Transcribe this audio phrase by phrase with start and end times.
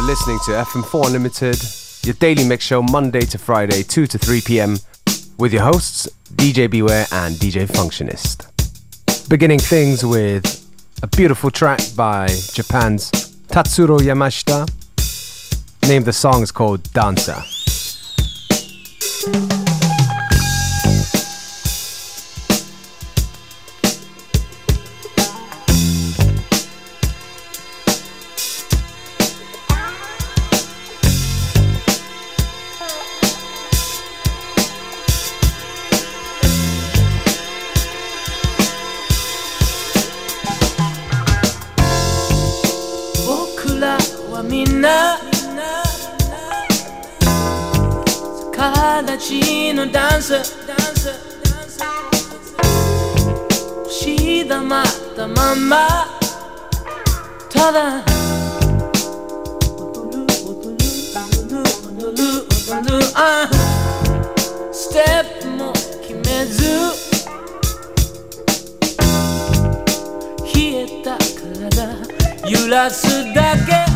[0.00, 1.62] You're listening to FM4 Unlimited,
[2.06, 4.78] your daily mix show Monday to Friday, 2 to 3 p.m.,
[5.36, 8.48] with your hosts, DJ Beware and DJ Functionist.
[9.28, 10.66] Beginning things with
[11.02, 13.10] a beautiful track by Japan's
[13.48, 14.66] Tatsuro Yamashita.
[15.86, 17.59] Name the song is called Dancer.
[49.30, 50.42] 形のダンス。
[53.88, 54.84] しだまっ
[55.14, 56.08] たまんま。
[57.48, 58.02] ただ。
[59.78, 60.82] 踊る踊る
[61.38, 62.22] 踊る踊る
[62.68, 63.48] 踊るあ
[64.72, 66.64] ステップも決めず。
[70.52, 71.16] 冷えた
[71.62, 73.90] 体揺らすだけ。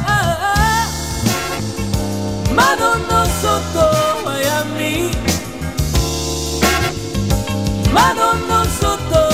[2.55, 5.24] 窓の外窓の
[7.95, 9.25] ma non, non sotto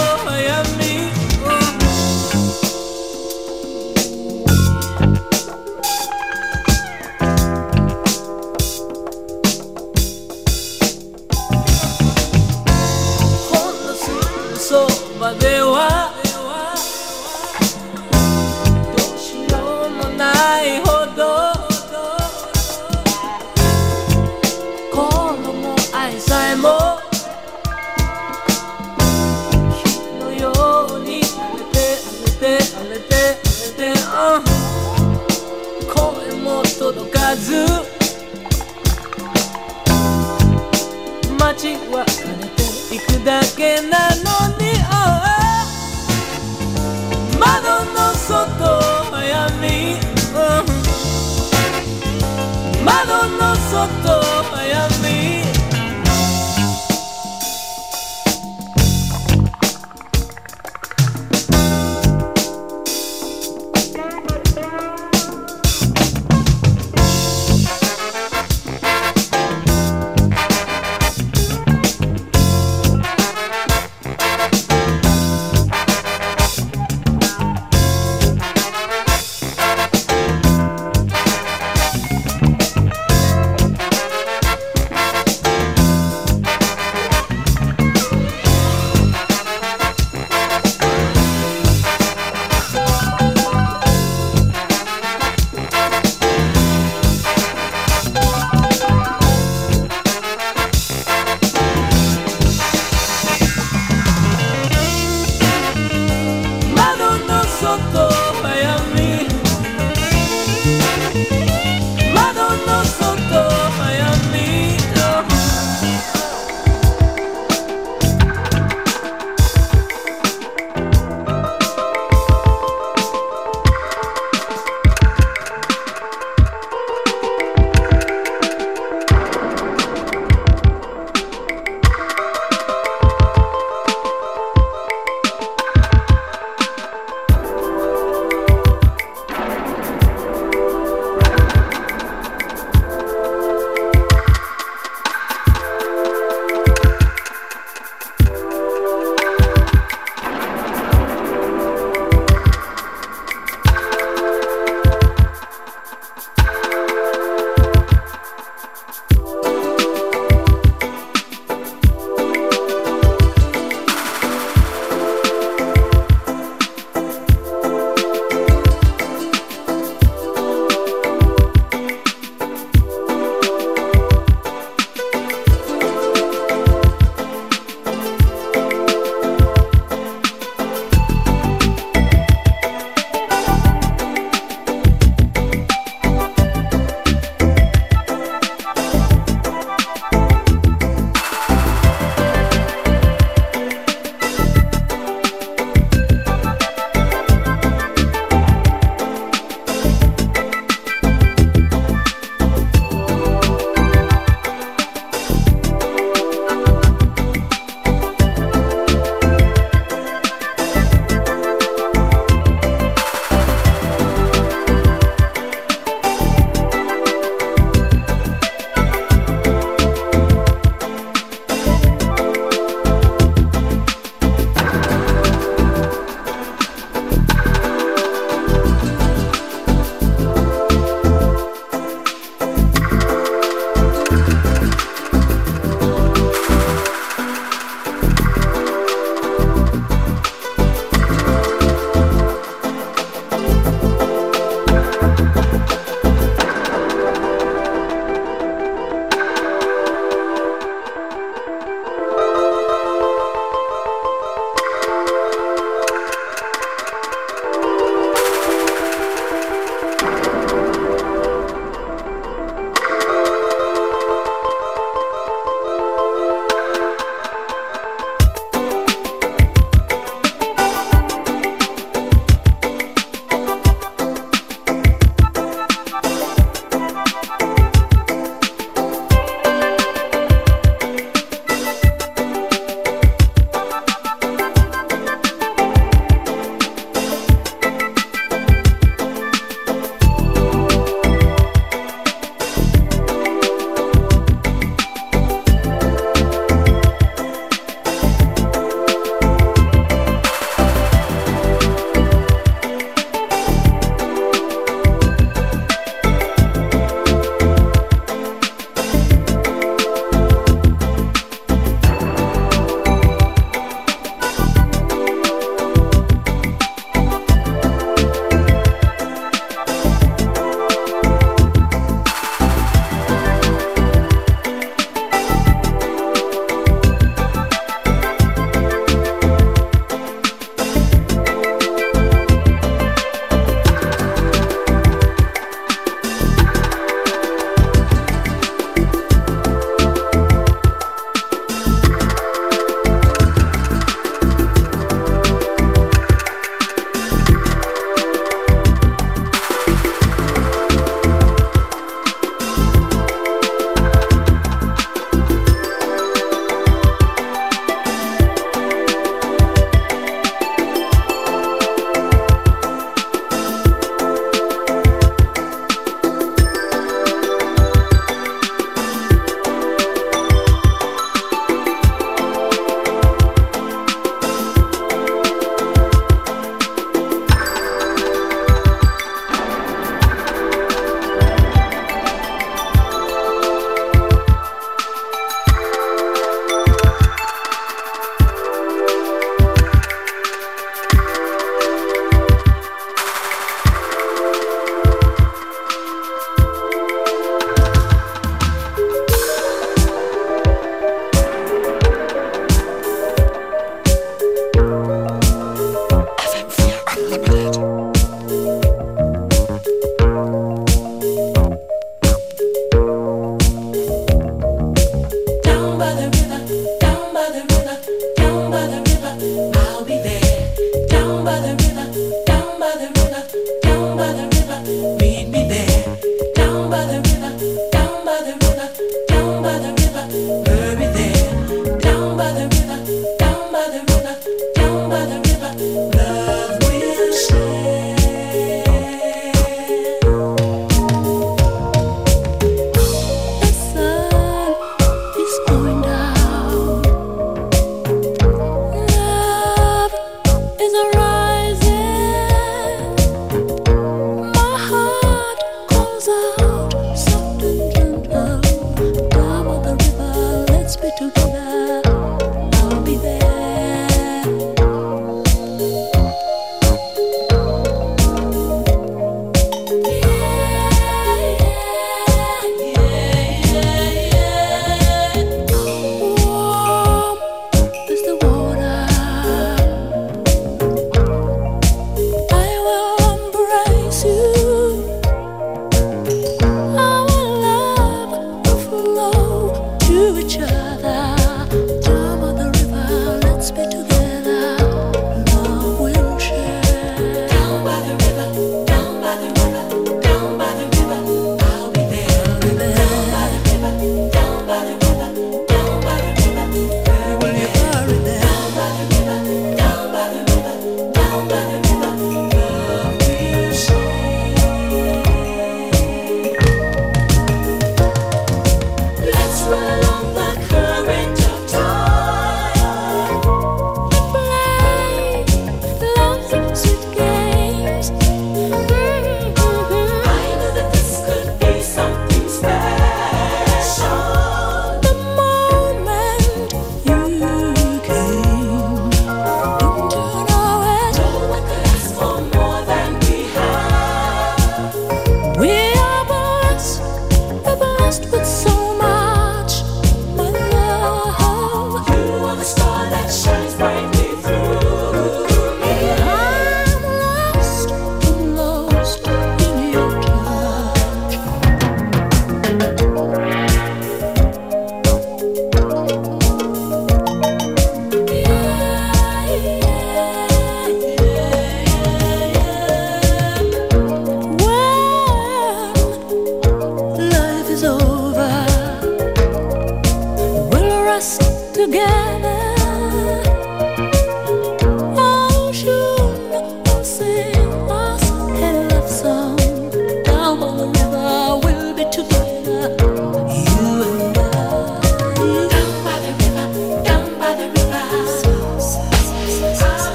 [53.71, 54.20] sotto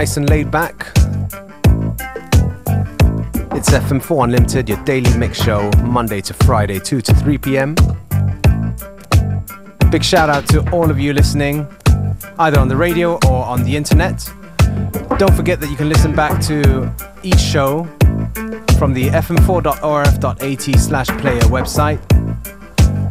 [0.00, 0.92] nice and laid back.
[3.52, 7.74] It's FM4 Unlimited, your daily mix show, Monday to Friday, 2 to 3 p.m.
[9.90, 11.68] Big shout out to all of you listening,
[12.38, 14.26] either on the radio or on the internet.
[15.18, 16.90] Don't forget that you can listen back to
[17.22, 17.84] each show
[18.78, 22.00] from the fm4.orf.at slash player website.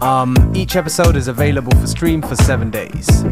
[0.02, 3.24] Um, each episode is available for stream for seven days.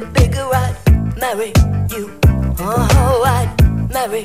[0.00, 0.76] it bigger, I'd
[1.18, 1.52] marry
[1.90, 2.18] you.
[2.58, 4.24] Oh, I'd marry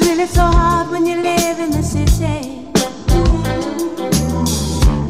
[0.00, 2.68] is really so hard when you live in the city.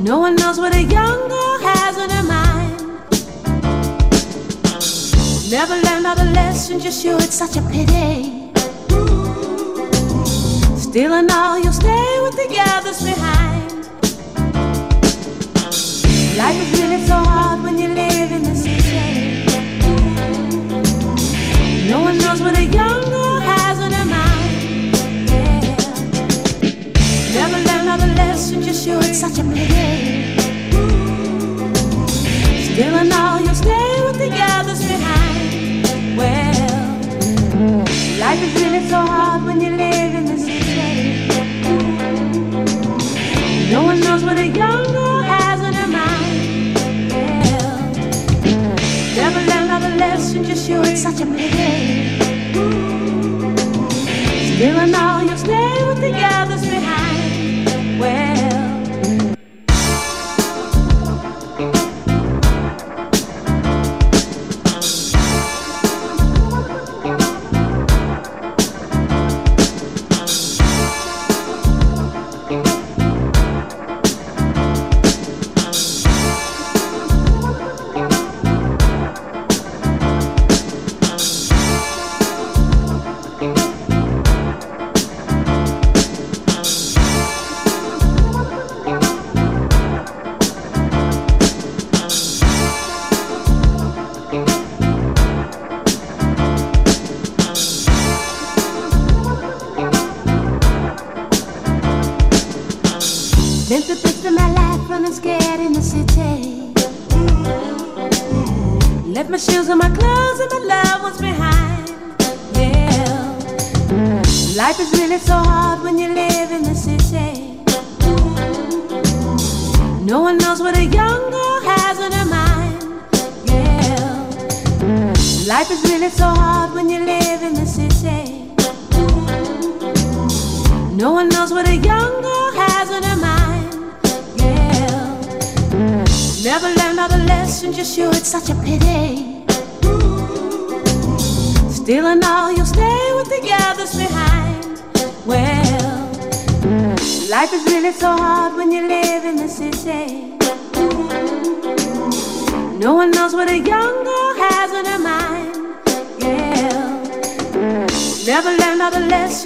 [0.02, 2.80] No one knows what a young girl has on her mind.
[5.50, 8.50] Never learned all the lessons you it's such a pity.
[10.76, 13.70] Still and all, you'll stay with the others behind.
[16.36, 19.46] Life is really so hard when you live in the city.
[21.88, 23.03] No one knows what a young
[29.14, 30.34] such a pity.
[32.66, 35.86] Still I all, you stay with the others behind.
[36.18, 37.78] Well,
[38.18, 41.28] life is really so hard when you live in this city.
[43.70, 46.74] No one knows what a young girl has in her mind.
[47.12, 47.78] Well,
[49.14, 50.82] never learn another lesson, just you.
[50.82, 52.18] It's such a pity.
[54.56, 56.53] Still I all, you stay with the others.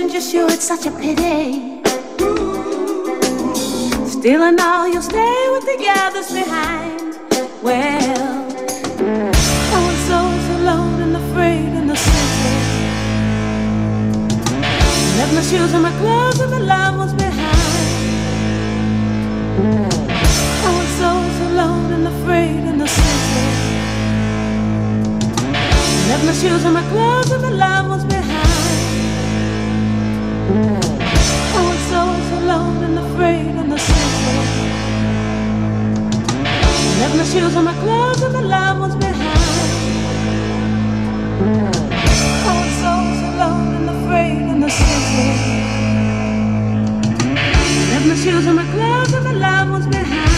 [0.01, 1.83] wasn't just you, it's such a pity.
[4.07, 7.19] Still and all, you'll stay with the others behind.
[7.65, 8.47] Well,
[9.75, 12.55] I was always alone and afraid in the city.
[15.19, 17.59] Left my shoes and my clothes and my loved ones behind.
[20.65, 23.47] I was always alone and afraid in the city.
[26.09, 28.38] Left my shoes and my clothes and my loved ones behind
[48.29, 50.38] change the way you feel, but I could put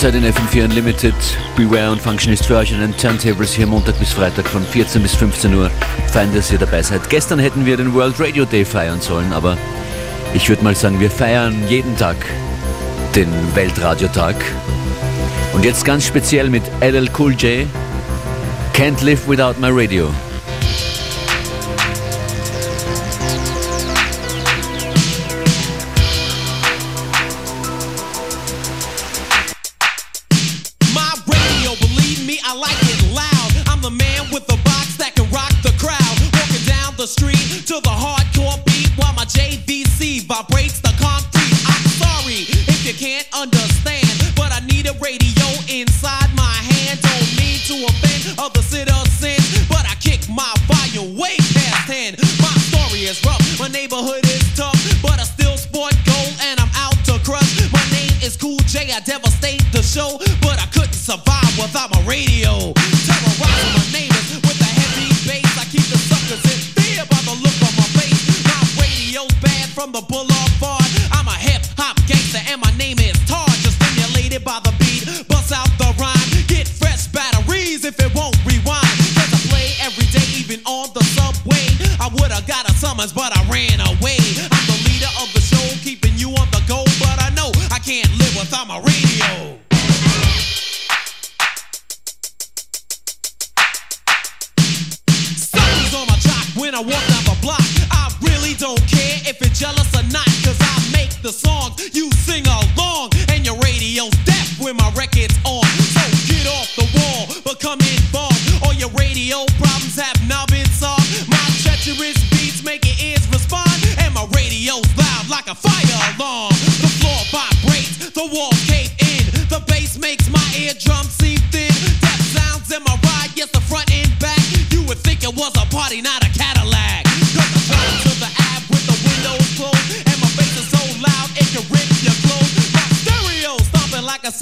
[0.00, 1.14] Zeit in FM4 Unlimited.
[1.56, 5.54] Beware und Functionist für euch einen Turntables hier Montag bis Freitag von 14 bis 15
[5.54, 5.70] Uhr.
[6.10, 7.10] Fein, dass ihr dabei seid.
[7.10, 9.58] Gestern hätten wir den World Radio Day feiern sollen, aber
[10.32, 12.16] ich würde mal sagen, wir feiern jeden Tag
[13.14, 14.36] den Weltradiotag.
[15.52, 17.66] Und jetzt ganz speziell mit LL Cool J.
[18.72, 20.08] Can't Live Without My Radio.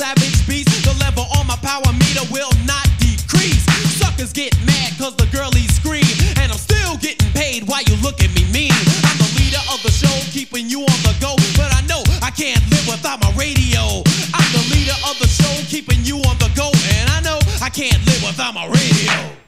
[0.09, 0.73] savage beast.
[0.85, 3.65] The level on my power meter will not decrease.
[4.01, 6.09] Suckers get mad cause the girlies scream.
[6.41, 8.73] And I'm still getting paid while you look at me mean.
[9.05, 11.37] I'm the leader of the show, keeping you on the go.
[11.61, 14.03] But I know I can't live without my radio.
[14.33, 16.73] I'm the leader of the show, keeping you on the go.
[16.97, 19.48] And I know I can't live without my radio.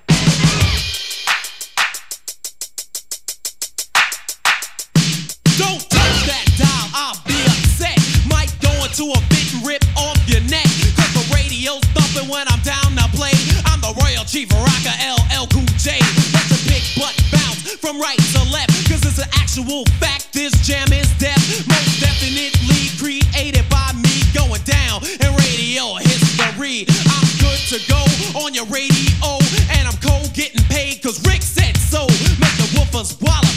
[18.00, 20.32] right to left, cause it's an actual fact.
[20.32, 26.88] This jam is death, most definitely created by me going down in radio history.
[27.12, 28.00] I'm good to go
[28.40, 29.36] on your radio,
[29.76, 32.06] and I'm cold getting paid, cause Rick said so.
[32.40, 33.49] Make the woofers wallet.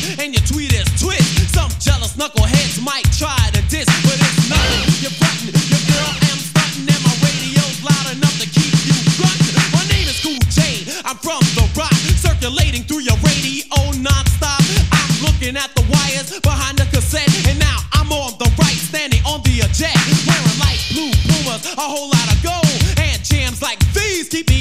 [16.42, 17.30] behind the cassette.
[17.48, 20.00] And now I'm on the right, standing on the eject.
[20.26, 22.82] Wearing light blue pumas, a whole lot of gold.
[22.98, 24.53] And jams like these keep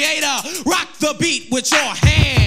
[0.00, 0.62] creator.
[0.64, 2.39] Rock the beat with your hands.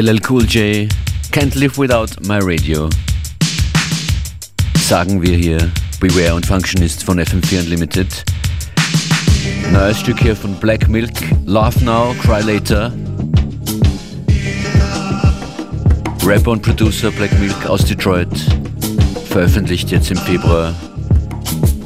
[0.00, 0.88] LL Cool J,
[1.32, 2.88] Can't Live Without My Radio.
[4.76, 5.58] Sagen wir hier
[5.98, 8.06] Beware und Functionist von FM4 Unlimited.
[9.72, 11.10] Neues Stück hier von Black Milk,
[11.46, 12.92] Laugh Now, Cry Later.
[16.24, 18.28] Rapper und Producer Black Milk aus Detroit
[19.28, 20.76] veröffentlicht jetzt im Februar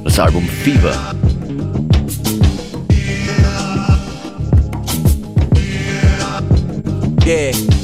[0.05, 0.95] das Album Fever.
[7.25, 7.82] Yeah.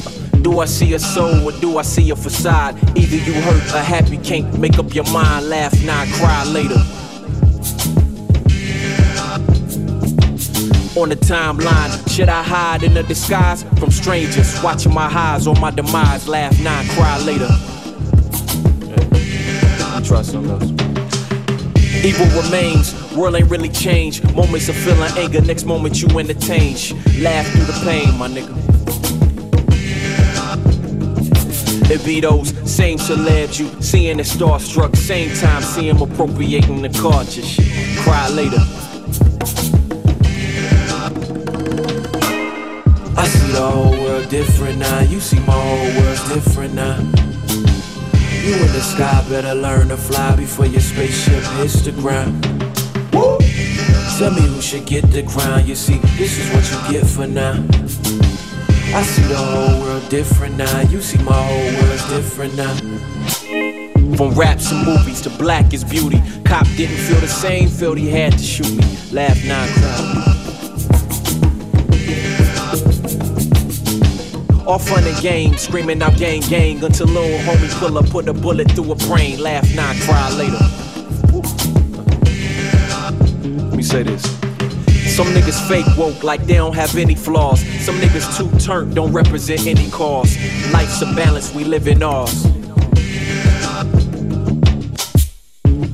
[0.59, 2.74] Do I see a soul or do I see a facade?
[2.98, 5.48] Either you hurt or happy, can't make up your mind.
[5.48, 6.74] Laugh now, cry later.
[10.98, 14.61] On the timeline, should I hide in a disguise from strangers?
[14.61, 16.26] Watching my highs or my demise.
[16.26, 17.48] Laugh now, cry later.
[19.94, 20.72] You trust on those.
[22.04, 24.24] Evil remains, world ain't really changed.
[24.34, 26.74] Moments of feeling anger, next moment you entertain.
[27.22, 28.67] Laugh through the pain, my nigga.
[31.91, 36.82] It be those same celebs you seeing it starstruck, same time see see 'em appropriating
[36.82, 36.91] the.
[37.45, 37.64] Shit.
[38.05, 38.62] Cry later.
[43.16, 45.01] I see the whole world different now.
[45.01, 46.99] You see my whole world's different now.
[48.45, 52.45] You in the sky better learn to fly before your spaceship hits the ground.
[54.18, 55.66] Tell me who should get the crown.
[55.66, 57.55] You see, this is what you get for now.
[58.95, 60.80] I see the whole world different now.
[60.80, 62.74] You see my whole world's different now.
[64.16, 66.22] From raps and movies to black is beauty.
[66.45, 68.99] Cop didn't feel the same, felt he had to shoot me.
[69.12, 70.24] Laugh now, cry.
[74.66, 78.32] All fun and games, screaming out gang gang until little homie pull up, put a
[78.32, 79.39] bullet through a brain.
[79.39, 80.59] Laugh now, cry later.
[83.68, 84.47] Let me say this.
[85.18, 87.58] Some niggas fake woke like they don't have any flaws.
[87.84, 90.38] Some niggas too turned, don't represent any cause.
[90.72, 92.46] Life's a balance, we live in ours.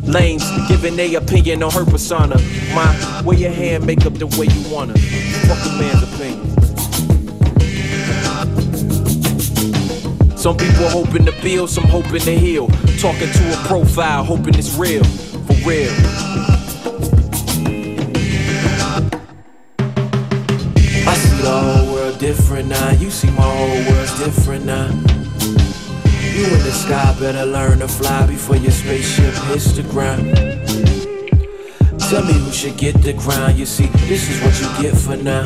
[0.07, 2.37] Lanes giving their opinion on her persona.
[2.75, 4.93] My, wear your hand, make up the way you wanna.
[4.93, 6.51] Fuck a man's opinion.
[10.37, 12.69] Some people hoping to build, some hoping to heal.
[12.99, 16.44] Talking to a profile, hoping it's real, for real.
[22.25, 22.91] Different now.
[22.93, 24.89] You see my whole world's different now.
[26.35, 30.35] You in the sky better learn to fly before your spaceship hits the ground.
[32.09, 33.59] Tell me who should get the crown.
[33.59, 35.45] You see, this is what you get for now.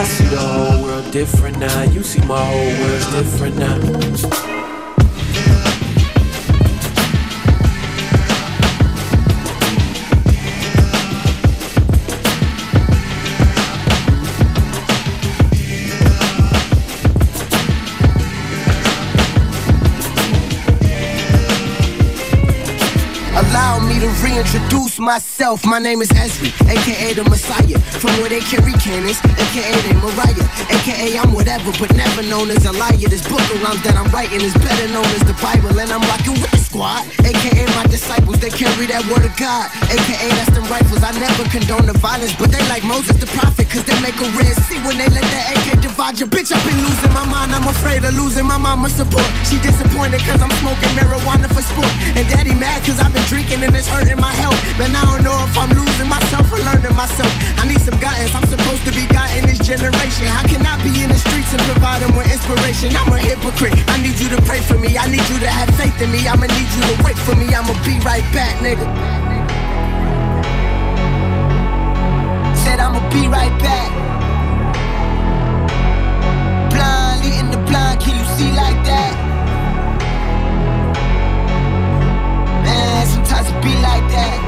[0.00, 1.82] I see the whole world different now.
[1.82, 4.55] You see my whole world's different now.
[24.46, 25.64] Reintroduce myself.
[25.64, 27.78] My name is Esri, aka the Messiah.
[28.00, 30.46] From where they carry cannons, aka they Mariah.
[30.70, 33.08] Aka I'm whatever, but never known as a liar.
[33.08, 35.78] This book rhymes that I'm writing is better known as the Bible.
[35.78, 37.08] And I'm rocking with squad.
[37.24, 39.72] Aka my disciples, they carry that word of God.
[39.88, 41.00] Aka that's the rifles.
[41.00, 44.28] I never condone the violence, but they like Moses the prophet, cause they make a
[44.36, 46.52] red sea when they let the AK divide your bitch.
[46.52, 49.26] I've been losing my mind, I'm afraid of losing my mama's support.
[49.48, 51.92] She disappointed cause I'm smoking marijuana for sport.
[52.12, 54.60] And daddy mad cause I've been drinking and it's hurting my health.
[54.76, 57.32] Man, I don't know if I'm losing myself or learning myself.
[57.56, 60.28] I need some guidance, I'm supposed to be God in this generation.
[60.28, 62.92] How can I be in the streets and provide them with inspiration?
[62.92, 63.72] I'm a hypocrite.
[63.88, 64.98] I need you to pray for me.
[65.00, 66.28] I need you to have faith in me.
[66.28, 67.46] I'ma need you to wait for me.
[67.54, 68.86] I'ma be right back, nigga.
[72.56, 73.90] Said I'ma be right back.
[76.70, 79.14] Blind leading the blind, can you see like that?
[82.64, 84.38] Man, sometimes it be like that.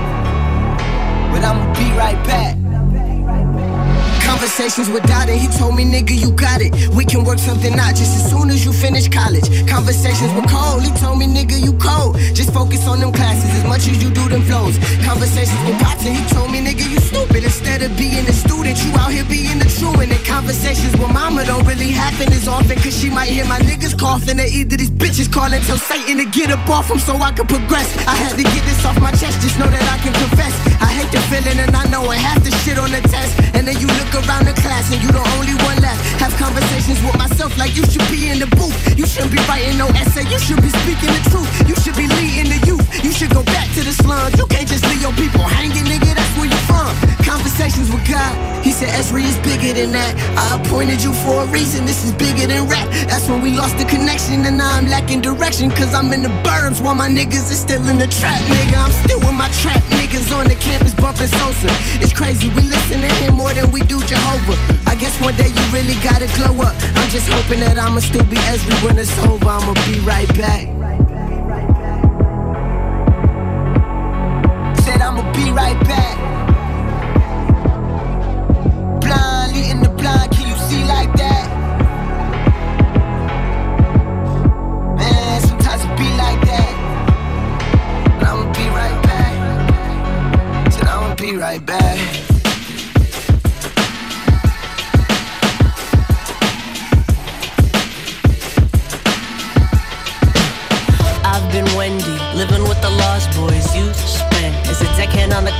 [1.33, 2.58] But I'ma be right back.
[4.39, 6.71] Conversations with Dada, he told me, nigga, you got it.
[6.95, 9.43] We can work something out just as soon as you finish college.
[9.67, 12.15] Conversations with Cole, he told me, nigga, you cold.
[12.39, 14.79] Just focus on them classes as much as you do them flows.
[15.03, 17.43] Conversations with Potter, he told me, nigga, you stupid.
[17.43, 20.15] Instead of being a student, you out here being the truant.
[20.15, 23.99] And conversations with mama don't really happen as often, cause she might hear my niggas
[23.99, 24.39] coughing.
[24.39, 27.49] Or either these bitches calling, tell Satan to get up off him so I can
[27.49, 27.91] progress.
[28.07, 30.55] I had to get this off my chest, just know that I can confess.
[30.79, 33.35] I hate the feeling and I know I have to shit on the test.
[33.59, 35.97] And then you look around the class and you the only one left.
[36.21, 38.77] Have conversations with myself like you should be in the booth.
[38.99, 41.49] You shouldn't be writing no essay, you should be speaking the truth.
[41.65, 42.85] You should be leading the youth.
[43.03, 44.37] You should go back to the slums.
[44.37, 46.13] You can't just leave your people hanging, nigga.
[46.13, 46.93] That's where you from.
[47.25, 48.33] Conversations with God.
[48.65, 50.13] He said Esri is bigger than that.
[50.37, 51.87] I appointed you for a reason.
[51.87, 52.89] This is bigger than rap.
[53.09, 55.71] That's when we lost the connection and now I'm lacking direction.
[55.71, 58.77] Cause I'm in the burbs while my niggas is still in the trap, nigga.
[58.77, 61.69] I'm still with my trap niggas on the campus bumping Sosa.
[62.03, 62.49] It's crazy.
[62.51, 64.59] We listen to him more than we do Jehovah.
[64.91, 66.75] I guess one day you really gotta glow up.
[66.99, 69.49] I'm just hoping that I'ma still be Esri when it's over.
[69.49, 70.67] I'ma be right back.
[74.83, 76.17] Said I'ma be right back.
[79.01, 81.47] Blind leading the blind, can you see like that?
[84.99, 86.73] Man, sometimes it be like that.
[88.19, 90.73] But I'ma be right back.
[90.73, 92.38] Said I'ma be right back.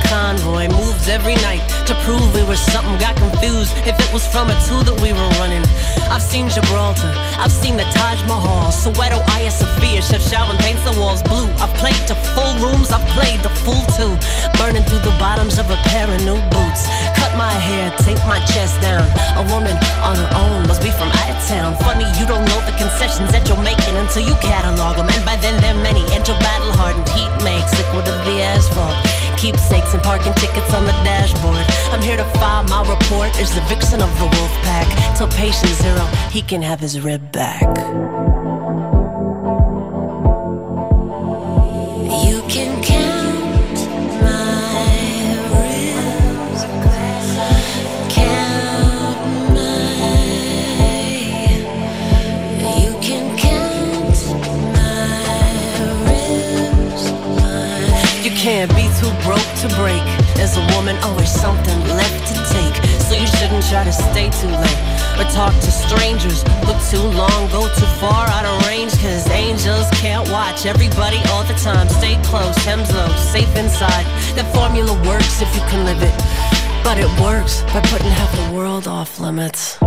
[0.09, 0.67] Convoy.
[0.73, 2.97] Moves every night to prove we were something.
[2.97, 5.61] Got confused if it was from a two that we were running.
[6.09, 11.21] I've seen Gibraltar, I've seen the Taj Mahal, Soweto, Hagia Sophia, Chefchaouen paints the walls
[11.21, 11.45] blue.
[11.61, 14.17] I've played to full rooms, I've played the full two.
[14.57, 16.89] Burning through the bottoms of a pair of new boots.
[17.13, 19.05] Cut my hair, take my chest down.
[19.37, 21.77] A woman on her own must be from out of town.
[21.85, 25.07] Funny, you don't know the concessions that you're making until you catalog them.
[25.13, 26.01] And by then they're many.
[26.17, 28.97] Enter battle hardened heat makes liquid of the asphalt.
[29.39, 31.65] Keepsakes and parking tickets on the dashboard.
[31.93, 35.17] I'm here to file my report as the vixen of the wolf pack.
[35.17, 38.28] Till patient zero, he can have his rib back.
[59.59, 60.01] To break.
[60.39, 62.75] As a woman, oh, always something left to take.
[63.07, 64.79] So you shouldn't try to stay too late.
[65.19, 66.45] Or talk to strangers.
[66.63, 68.93] Look too long, go too far out of range.
[69.01, 71.89] Cause angels can't watch everybody all the time.
[71.89, 74.05] Stay close, hems low, safe inside.
[74.35, 76.15] That formula works if you can live it.
[76.83, 79.77] But it works by putting half the world off limits.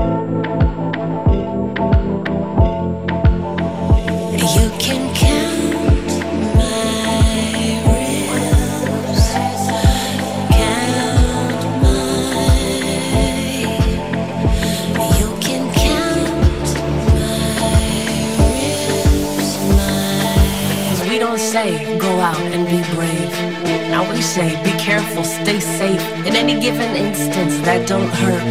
[21.53, 23.31] Say go out and be brave.
[23.93, 26.01] Now we say be careful, stay safe.
[26.27, 28.43] In any given instance, that don't hurt,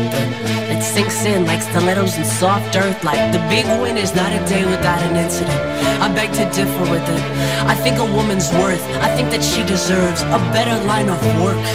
[0.69, 3.03] it sinks in like stilettos in soft earth.
[3.03, 5.61] Like the big win is not a day without an incident.
[6.05, 7.23] I beg to differ with it.
[7.65, 8.85] I think a woman's worth.
[9.07, 11.65] I think that she deserves a better line of work.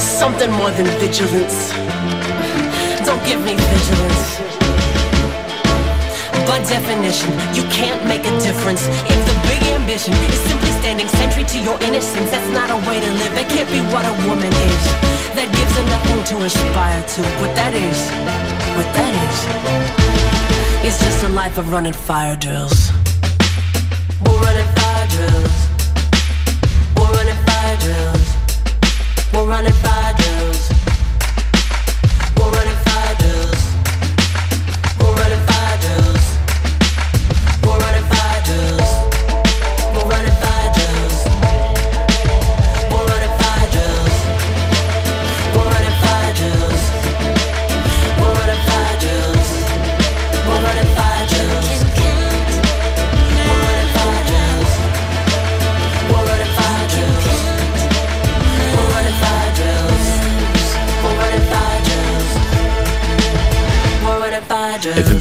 [0.00, 1.68] Something more than vigilance.
[3.04, 4.22] Don't give me vigilance.
[6.48, 11.42] By definition, you can't make a difference if the big ambition is simply standing sentry
[11.42, 12.30] to your innocence.
[12.30, 13.32] That's not a way to live.
[13.34, 14.82] That can't be what a woman is.
[15.34, 17.22] That gives her nothing to aspire to.
[17.42, 17.98] What that is,
[18.78, 19.36] what that is,
[20.86, 22.92] is just a life of running fire drills.
[24.24, 25.56] We're running fire drills.
[26.96, 28.26] We're running fire drills.
[29.32, 29.91] We're running fire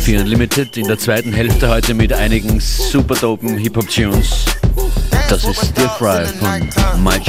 [0.01, 4.45] 4 Unlimited in der zweiten Hälfte heute mit einigen super dopen Hip-Hop-Tunes.
[5.29, 7.19] Das ist Stir Fry von My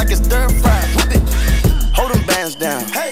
[0.00, 0.80] like it's stir fry.
[1.94, 2.82] Hold them bands down.
[2.92, 3.09] Hey.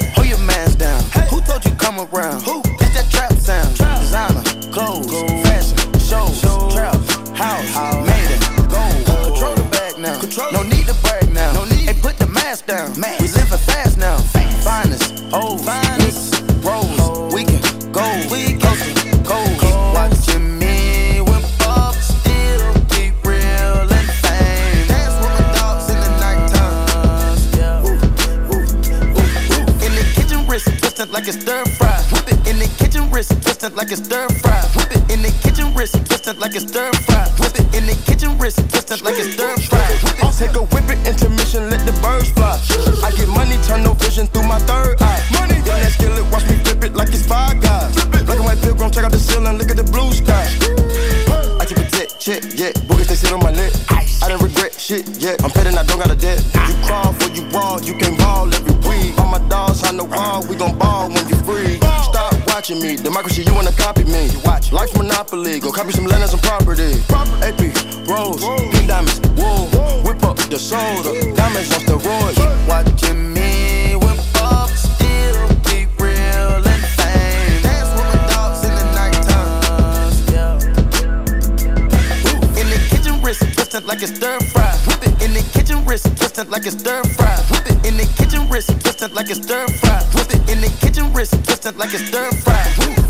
[15.30, 17.60] Finest, old, finest, rose, we can
[17.92, 19.44] go, we can go.
[19.60, 24.88] Keep watching me whip up, still keep real and fame.
[24.88, 27.84] Dance with my dogs in the nighttime.
[27.84, 28.00] Ooh,
[28.48, 28.64] ooh, ooh,
[29.52, 29.84] ooh.
[29.84, 32.00] In the kitchen, wrist twisted like it's stir fry.
[32.10, 34.62] Whip it in the kitchen, wrist twisted like it's stir fry.
[34.76, 37.28] Whip it in the kitchen, wrist twisted like it's stir fry.
[37.38, 39.98] Whip it in the kitchen, wrist twisted like it's stir fry.
[40.22, 42.56] I'll take a whip it, intermission, let the birds fly.
[43.04, 44.97] I get money, turn no vision through my third
[55.78, 56.42] I don't got a debt.
[56.66, 59.16] You crawl for you raw, you can ball every week.
[59.16, 61.76] All my dogs on the wall, we gon' ball when you free.
[62.02, 64.28] Stop watching me, democracy, you wanna copy me.
[64.44, 66.98] Watch Life Monopoly, go copy some land and some property.
[67.46, 67.60] AP,
[68.10, 69.68] rose, pink diamonds, wool.
[70.02, 72.34] Whip up the soda, diamonds on steroids.
[72.34, 77.62] Keep watching me whip up, still keep real and fame.
[77.62, 80.10] Dance with my dogs in the nighttime.
[82.58, 84.40] In the kitchen, wrist twisted like it's stir
[85.88, 87.34] wrist twisted like it's stir fry.
[87.50, 90.04] Whip it in the kitchen, wrist twisted like it's stir fry.
[90.12, 92.60] Whip it in the kitchen, wrist twisted like it's stir fry.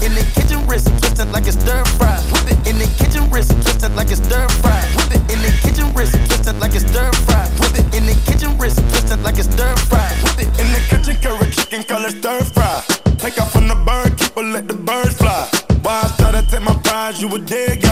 [0.07, 2.17] In the kitchen, wrist twisted like it's stir fry.
[2.31, 4.79] Whip it in the kitchen, wrist twisted like it's stir fry.
[4.95, 7.45] Whip it in the kitchen, wrist twisted like it's stir fry.
[7.59, 10.09] Whip it in the kitchen, wrist twisted like it's stir fry.
[10.23, 12.83] Whip it In the kitchen, curry chicken color stir fry.
[13.19, 15.51] Take off from the bird, keep her, let the birds fly.
[15.83, 17.88] Why I to take my prize, you a dead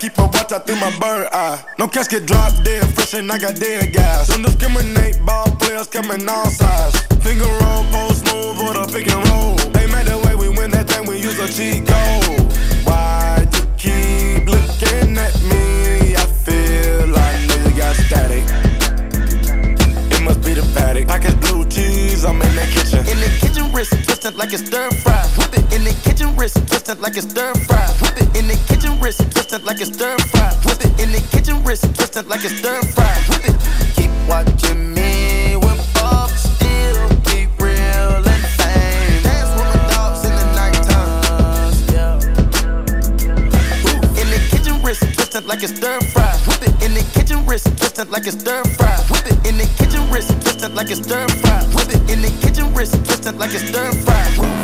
[0.00, 1.62] Keep a watch out through my bird eye.
[1.78, 4.28] No casket drop dead, fresh and I got dead guys.
[4.28, 7.00] Don't discriminate, ball players coming all sides.
[7.22, 9.56] Finger roll, post move, or the pick and roll.
[9.72, 12.23] They made the way we win that thing, we use a cheat code.
[20.94, 21.24] Be the paddock.
[21.24, 23.00] Package blue cheese, I'm in the kitchen.
[23.00, 25.26] In the kitchen, wrist twisted like it's stir fry.
[25.36, 27.86] Whip it in the kitchen, wrist twisted like it's stir fry.
[28.00, 30.52] Whip it in the kitchen, wrist twisted like it's stir fry.
[30.64, 33.14] Whip it in the kitchen, wrist twisted like it's stir fry.
[33.28, 33.56] Whip it.
[33.96, 39.22] Keep watching me whip up, still keep real and fame.
[39.22, 41.10] Dance with my dogs in the nighttime.
[43.88, 46.33] Ooh, In the kitchen, wrist twisted like it's stir fry.
[47.46, 48.96] Wrist twisted like it's stir fry.
[49.10, 51.62] Whip it in the kitchen, wrist twisted like it's stir fry.
[51.74, 54.63] Whip it in the kitchen, wrist twisted like it's stir fry.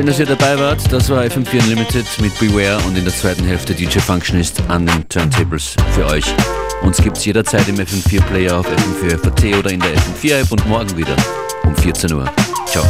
[0.00, 0.90] Schön, dass ihr dabei wart.
[0.90, 5.06] Das war FM4 Unlimited mit Beware und in der zweiten Hälfte DJ Functionist an den
[5.10, 6.24] Turntables für euch.
[6.80, 10.66] Uns gibt's jederzeit im FM4 Player auf FM4 FAT oder in der FM4 App und
[10.66, 11.14] morgen wieder
[11.64, 12.32] um 14 Uhr.
[12.64, 12.82] Ciao.